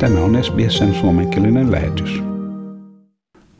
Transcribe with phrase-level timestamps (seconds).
[0.00, 2.22] Tämä on SBSn suomenkielinen lähetys.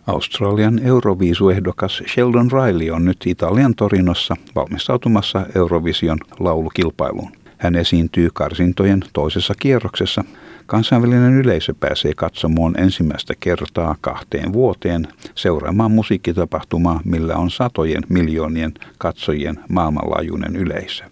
[0.06, 7.32] Australian Euroviisuehdokas Sheldon Riley on nyt Italian Torinossa valmistautumassa Eurovision laulukilpailuun.
[7.59, 10.24] Hän esiintyy karsintojen toisessa kierroksessa.
[10.66, 19.59] Kansainvälinen yleisö pääsee katsomaan ensimmäistä kertaa kahteen vuoteen seuraamaan musiikkitapahtumaa, millä on satojen miljoonien katsojien
[19.68, 21.05] maailmanlaajuinen yleisö.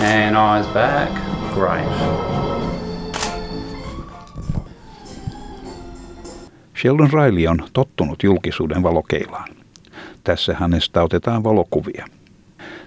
[0.00, 1.12] And eyes back.
[1.54, 2.49] Great.
[6.82, 9.48] Sheldon Riley on tottunut julkisuuden valokeilaan.
[10.24, 12.06] Tässä hänestä otetaan valokuvia.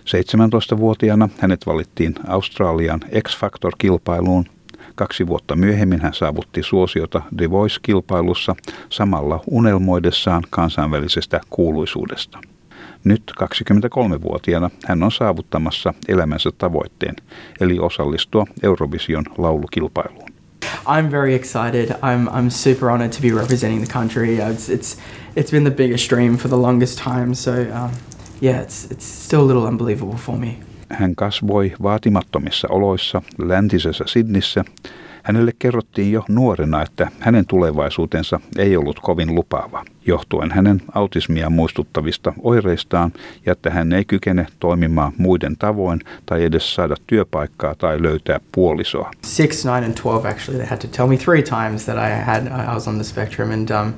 [0.06, 4.46] 17-vuotiaana hänet valittiin Australian X-Factor-kilpailuun.
[4.96, 8.56] Kaksi vuotta myöhemmin hän saavutti suosiota The Voice-kilpailussa
[8.90, 12.40] samalla unelmoidessaan kansainvälisestä kuuluisuudesta.
[13.04, 17.16] Nyt 23-vuotiaana hän on saavuttamassa elämänsä tavoitteen,
[17.60, 20.33] eli osallistua Eurovision laulukilpailuun.
[20.86, 21.96] I'm very excited.
[22.02, 24.42] I'm, I'm super honored to be representing the country.
[24.42, 24.98] Uh, it's, it's,
[25.36, 27.34] it's been the biggest dream for the longest time.
[27.34, 27.92] So, um,
[28.42, 30.58] yeah, it's, it's still a little unbelievable for me.
[30.90, 34.64] Hän kasvoi vaatimattomissa oloissa läntisessä Sydnissä
[35.24, 42.34] Hänelle kerrottiin jo nuorena, että hänen tulevaisuutensa ei ollut kovin lupaava, johtuen hänen autismia muistuttavista
[42.42, 43.14] oireistaan
[43.46, 49.12] ja että hän ei kykene toimimaan muiden tavoin tai edes saada työpaikkaa tai löytää puolisoa.
[49.22, 52.48] Six, nine and 12 actually, they had to tell me three times that I had
[52.72, 53.94] I was on the spectrum and um,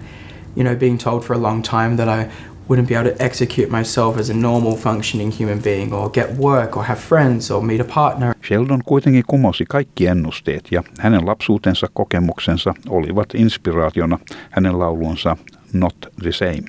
[0.56, 2.32] you know being told for a long time that I
[2.70, 6.78] wouldn't be able to execute myself as a normal functioning human being or get work
[6.78, 8.34] or have friends or meet a partner.
[8.42, 15.38] Sheldon kuitenkin kumosi kaikki ennusteet ja hänen lapsuutensa kokemuksensa olivat inspiraationa hänen laulunsa
[15.74, 16.64] Not the Same.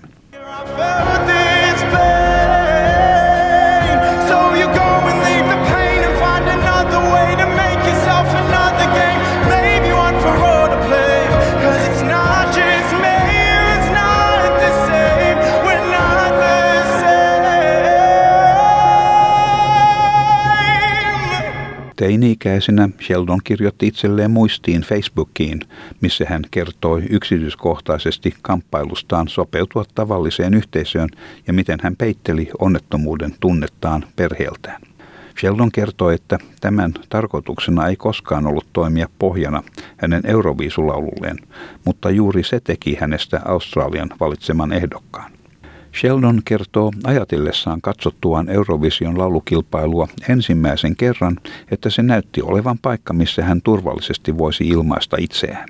[22.06, 25.60] Teini-ikäisenä Sheldon kirjoitti itselleen muistiin Facebookiin,
[26.00, 31.08] missä hän kertoi yksityiskohtaisesti kamppailustaan sopeutua tavalliseen yhteisöön
[31.46, 34.82] ja miten hän peitteli onnettomuuden tunnettaan perheeltään.
[35.40, 39.62] Sheldon kertoi, että tämän tarkoituksena ei koskaan ollut toimia pohjana
[39.96, 41.36] hänen Euroviisulaululleen,
[41.84, 45.35] mutta juuri se teki hänestä Australian valitseman ehdokkaan.
[46.00, 51.36] Sheldon kertoo ajatellessaan katsottuaan Eurovision laulukilpailua ensimmäisen kerran,
[51.70, 55.68] että se näytti olevan paikka, missä hän turvallisesti voisi ilmaista itseään.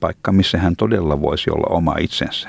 [0.00, 2.48] Paikka, missä hän todella voisi olla oma itsensä.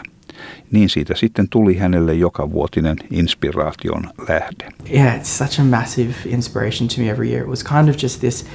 [0.71, 4.69] Niin siitä sitten tuli hänelle joka vuotinen inspiraation lähde.
[4.93, 7.43] Yeah, it's such a massive inspiration to me every year.
[7.43, 8.45] It was kind of just this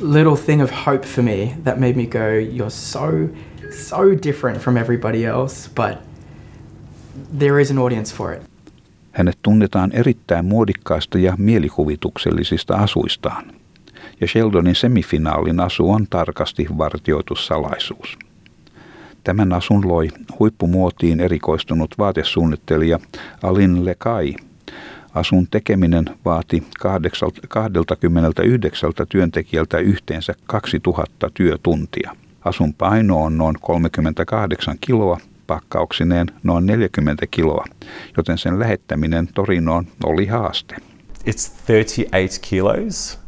[0.00, 3.28] little thing of hope for me that made me go, you're so,
[3.70, 6.11] so different from everybody else, but
[7.38, 8.42] there is an audience for it.
[9.12, 13.52] Hänet tunnetaan erittäin muodikkaista ja mielikuvituksellisista asuistaan.
[14.20, 18.18] Ja Sheldonin semifinaalin asu on tarkasti vartioitu salaisuus.
[19.24, 20.08] Tämän asun loi
[20.38, 22.98] huippumuotiin erikoistunut vaatesuunnittelija
[23.42, 24.34] Alin Lekai.
[25.14, 26.62] Asun tekeminen vaati
[27.48, 32.16] 29 työntekijältä yhteensä 2000 työtuntia.
[32.44, 37.64] Asun paino on noin 38 kiloa pakkauksineen noin 40 kiloa,
[38.16, 40.76] joten sen lähettäminen Torinoon oli haaste.
[41.28, 43.18] It's 38 kilos,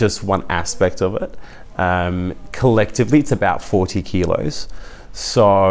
[0.00, 1.38] just one aspect of it.
[1.78, 4.68] Um, collectively, it's about 40 kilos.
[5.12, 5.70] So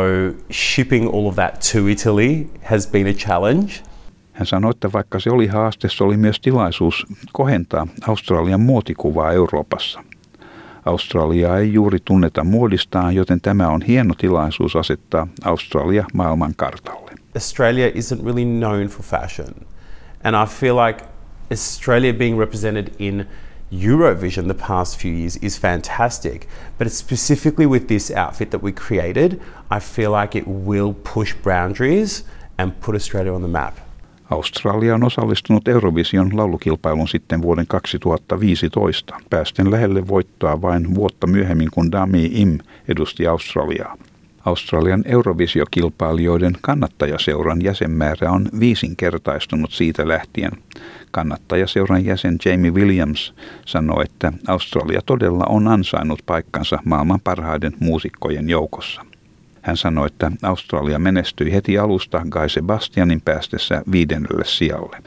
[0.52, 3.74] shipping all of that to Italy has been a challenge.
[4.34, 10.04] Hän sanoi, että vaikka se oli haaste, se oli myös tilaisuus kohentaa Australian muotikuvaa Euroopassa–
[10.86, 17.12] Australiaa ei juuri tunneta muodistaan, joten tämä on hieno tilaisuus asettaa Australia maailman kartalle.
[17.36, 19.48] Australia isn't really known for fashion.
[20.24, 21.06] And I feel like
[21.52, 23.26] Australia being represented in
[23.72, 26.48] Eurovision the past few years is fantastic,
[26.78, 29.42] but specifically with this outfit that we created,
[29.72, 32.24] I feel like it will push boundaries
[32.58, 33.83] and put Australia on the map.
[34.30, 41.92] Australia on osallistunut Eurovision laulukilpailun sitten vuoden 2015, päästen lähelle voittoa vain vuotta myöhemmin kuin
[41.92, 43.98] Dami Im edusti Australiaa.
[44.46, 50.52] Australian Eurovisiokilpailijoiden kannattajaseuran jäsenmäärä on viisinkertaistunut siitä lähtien.
[51.12, 53.34] Kannattajaseuran jäsen Jamie Williams
[53.66, 59.06] sanoi, että Australia todella on ansainnut paikkansa maailman parhaiden muusikkojen joukossa.
[59.64, 64.98] Hän sanoi, että Australia menestyi heti alusta Guy Sebastianin päästessä viidennelle sijalle.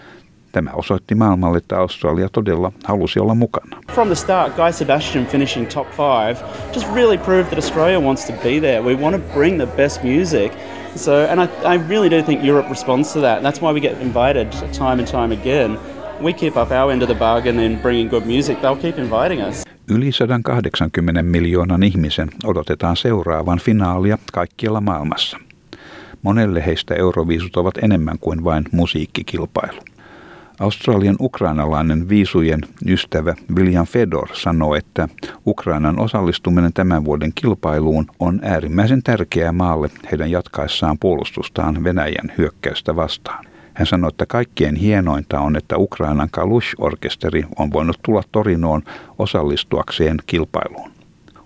[0.52, 3.76] Tämä osoitti maailmalle, että Australia todella halusi olla mukana.
[3.92, 6.36] From the start, Guy Sebastian finishing top five
[6.74, 8.82] just really proved that Australia wants to be there.
[8.82, 10.52] We want to bring the best music.
[10.94, 13.42] So, and I, I really do think Europe responds to that.
[13.42, 15.78] That's why we get invited time and time again.
[16.22, 18.56] We keep up our end of the bargain in bringing good music.
[18.62, 19.65] They'll keep inviting us.
[19.90, 25.38] Yli 180 miljoonan ihmisen odotetaan seuraavan finaalia kaikkialla maailmassa.
[26.22, 29.80] Monelle heistä euroviisut ovat enemmän kuin vain musiikkikilpailu.
[30.60, 35.08] Australian ukrainalainen viisujen ystävä William Fedor sanoo, että
[35.46, 43.55] Ukrainan osallistuminen tämän vuoden kilpailuun on äärimmäisen tärkeää maalle heidän jatkaessaan puolustustaan Venäjän hyökkäystä vastaan.
[43.76, 48.82] Hän sanoi, että kaikkien hienointa on, että Ukrainan Kalush-orkesteri on voinut tulla Torinoon
[49.18, 50.90] osallistuakseen kilpailuun.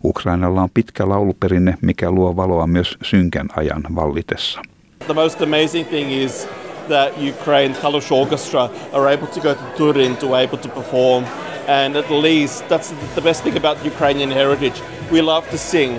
[0.05, 4.61] Ukrainalla on pitkä lauluperinne, mikä luo valoa myös synkän ajan vallitessa.
[5.07, 6.49] The most amazing thing is
[6.89, 11.25] that Ukraine Kalush Orchestra are able to go to Turin to able to perform.
[11.69, 14.83] And at least that's the best thing about Ukrainian heritage.
[15.13, 15.99] We love to sing,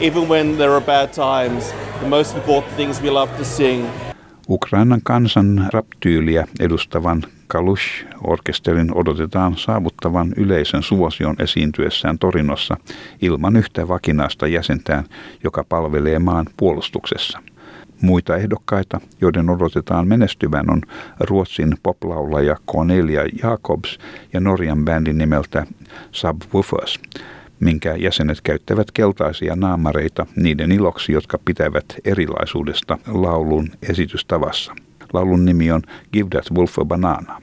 [0.00, 1.74] even when there are bad times.
[2.00, 4.03] The most important things we love to sing.
[4.48, 12.76] Ukrainan kansan raptyyliä edustavan Kalush-orkesterin odotetaan saavuttavan yleisen suosion esiintyessään Torinossa
[13.22, 15.04] ilman yhtä vakinaista jäsentään,
[15.44, 17.38] joka palvelee maan puolustuksessa.
[18.00, 20.82] Muita ehdokkaita, joiden odotetaan menestyvän, on
[21.20, 23.98] Ruotsin poplaulaja Cornelia Jacobs
[24.32, 25.66] ja Norjan bändin nimeltä
[26.12, 27.00] Subwoofers,
[27.60, 34.74] minkä jäsenet käyttävät keltaisia naamareita niiden iloksi, jotka pitävät erilaisuudesta laulun esitystavassa.
[35.12, 37.40] Laulun nimi on Give That Wolf a Banana.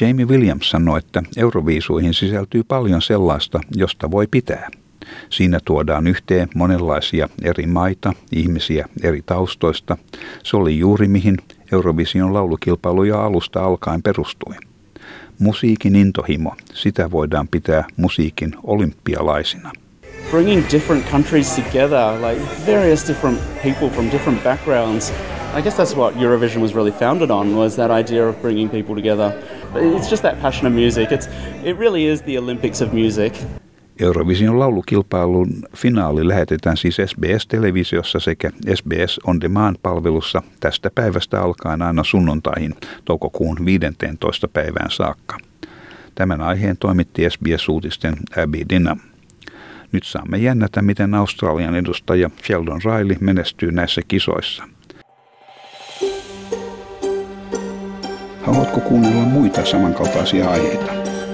[0.00, 4.68] Jamie Williams sanoi, että euroviisuihin sisältyy paljon sellaista, josta voi pitää.
[5.30, 9.96] Siinä tuodaan yhteen monenlaisia eri maita, ihmisiä eri taustoista.
[10.42, 11.36] Se oli juuri mihin
[11.72, 14.54] Eurovision laulukilpailu jo alusta alkaen perustui.
[15.38, 19.72] Musiikin intohimo, sitä voidaan pitää musiikin olympialaisina.
[20.30, 25.12] Bringing different countries together, like various different people from different backgrounds,
[25.54, 28.94] I guess that's what Eurovision was really founded on was that idea of bringing people
[28.94, 29.32] together.
[29.74, 31.12] It's just that passion of music.
[31.12, 31.28] It's
[31.64, 33.32] it really is the Olympics of music.
[34.00, 42.74] Eurovision laulukilpailun finaali lähetetään siis SBS-televisiossa sekä SBS On Demand-palvelussa tästä päivästä alkaen aina sunnuntaihin
[43.04, 44.48] toukokuun 15.
[44.48, 45.38] päivään saakka.
[46.14, 48.98] Tämän aiheen toimitti SBS-uutisten Abby Dinham.
[49.92, 54.64] Nyt saamme jännätä, miten Australian edustaja Sheldon Riley menestyy näissä kisoissa–
[58.48, 61.07] Haluatko kuunnella muita samankaltaisia aiheita?